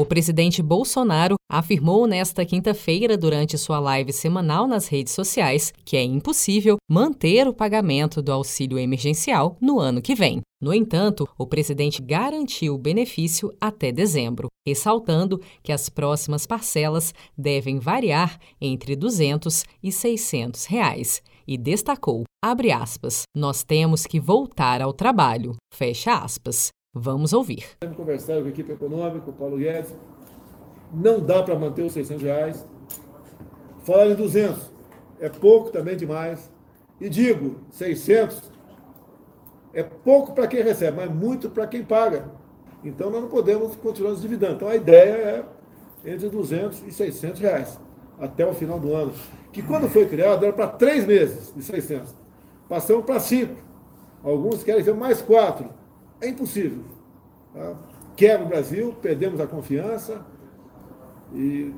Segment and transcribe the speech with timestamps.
[0.00, 6.02] O presidente Bolsonaro afirmou nesta quinta-feira, durante sua live semanal nas redes sociais, que é
[6.02, 10.40] impossível manter o pagamento do auxílio emergencial no ano que vem.
[10.58, 17.78] No entanto, o presidente garantiu o benefício até dezembro, ressaltando que as próximas parcelas devem
[17.78, 24.80] variar entre R$ 200 e 600 reais e destacou, abre aspas, nós temos que voltar
[24.80, 26.70] ao trabalho, fecha aspas.
[26.92, 27.64] Vamos ouvir.
[27.78, 29.94] Temos conversado com a equipe econômica, o Paulo Guedes,
[30.92, 32.68] não dá para manter os 600 reais.
[33.84, 34.72] Falaram em 200,
[35.20, 36.50] é pouco também demais.
[37.00, 38.50] E digo, 600
[39.72, 42.28] é pouco para quem recebe, mas muito para quem paga.
[42.82, 44.54] Então nós não podemos continuar nos dividendo.
[44.54, 45.46] Então a ideia
[46.04, 47.78] é entre 200 e 600 reais
[48.18, 49.12] até o final do ano
[49.52, 52.14] que quando foi criado era para três meses de 600.
[52.68, 53.54] Passamos para cinco.
[54.22, 55.79] Alguns querem ver mais quatro.
[56.20, 56.84] É impossível.
[57.54, 57.76] Tá?
[58.16, 60.24] Quebra o Brasil, perdemos a confiança
[61.34, 61.72] e,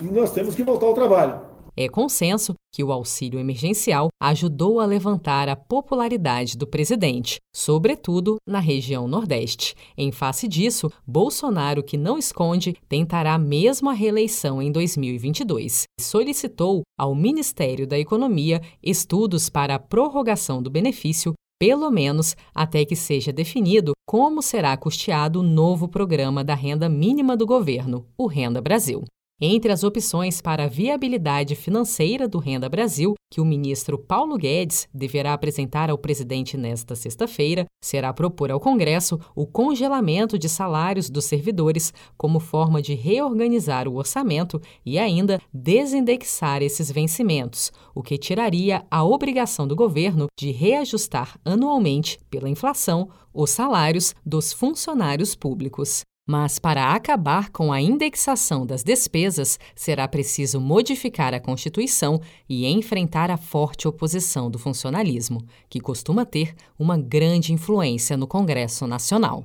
[0.00, 1.40] e nós temos que voltar ao trabalho.
[1.78, 8.60] É consenso que o auxílio emergencial ajudou a levantar a popularidade do presidente, sobretudo na
[8.60, 9.74] região Nordeste.
[9.96, 15.82] Em face disso, Bolsonaro, que não esconde, tentará mesmo a reeleição em 2022.
[16.00, 22.94] Solicitou ao Ministério da Economia estudos para a prorrogação do benefício pelo menos até que
[22.94, 28.60] seja definido como será custeado o novo programa da renda mínima do governo, o Renda
[28.60, 29.04] Brasil.
[29.38, 34.88] Entre as opções para a viabilidade financeira do Renda Brasil, que o ministro Paulo Guedes
[34.94, 41.26] deverá apresentar ao presidente nesta sexta-feira, será propor ao Congresso o congelamento de salários dos
[41.26, 48.86] servidores como forma de reorganizar o orçamento e ainda desindexar esses vencimentos, o que tiraria
[48.90, 56.06] a obrigação do governo de reajustar anualmente, pela inflação, os salários dos funcionários públicos.
[56.26, 63.30] Mas, para acabar com a indexação das despesas, será preciso modificar a Constituição e enfrentar
[63.30, 69.44] a forte oposição do funcionalismo, que costuma ter uma grande influência no Congresso Nacional.